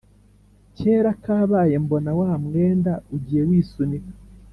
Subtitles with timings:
[0.77, 4.13] kera kabaye mbona wa mwenda ugiye wisunika,